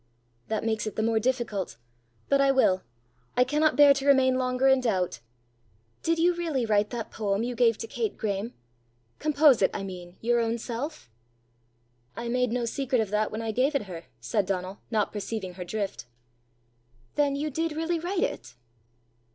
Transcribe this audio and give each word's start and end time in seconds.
"That 0.47 0.63
makes 0.63 0.87
it 0.87 0.95
the 0.95 1.03
more 1.03 1.19
difficult; 1.19 1.77
but 2.27 2.41
I 2.41 2.49
will 2.49 2.81
I 3.37 3.43
cannot 3.43 3.75
bear 3.75 3.93
to 3.93 4.07
remain 4.07 4.35
longer 4.35 4.67
in 4.67 4.79
doubt: 4.81 5.19
did 6.01 6.17
you 6.17 6.33
really 6.33 6.65
write 6.65 6.89
that 6.89 7.11
poem 7.11 7.43
you 7.43 7.53
gave 7.53 7.77
to 7.77 7.85
Kate 7.85 8.17
Graeme 8.17 8.55
compose 9.19 9.61
it, 9.61 9.69
I 9.75 9.83
mean, 9.83 10.17
your 10.19 10.39
own 10.39 10.57
self?" 10.57 11.07
"I 12.15 12.29
made 12.29 12.51
no 12.51 12.65
secret 12.65 12.99
of 12.99 13.11
that 13.11 13.29
when 13.31 13.43
I 13.43 13.51
gave 13.51 13.75
it 13.75 13.83
her," 13.83 14.05
said 14.19 14.47
Donal, 14.47 14.79
not 14.89 15.13
perceiving 15.13 15.53
her 15.53 15.63
drift. 15.63 16.07
"Then 17.13 17.35
you 17.35 17.51
did 17.51 17.73
really 17.73 17.99
write 17.99 18.23
it?" 18.23 18.55